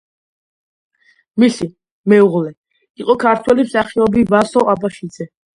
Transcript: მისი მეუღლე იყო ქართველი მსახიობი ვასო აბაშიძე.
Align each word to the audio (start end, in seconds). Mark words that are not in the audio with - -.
მისი 1.43 1.67
მეუღლე 2.13 2.55
იყო 3.03 3.19
ქართველი 3.27 3.69
მსახიობი 3.69 4.29
ვასო 4.33 4.69
აბაშიძე. 4.75 5.33